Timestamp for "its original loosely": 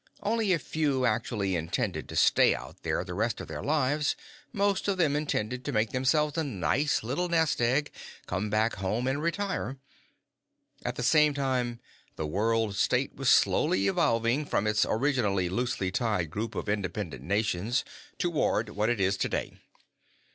14.65-15.91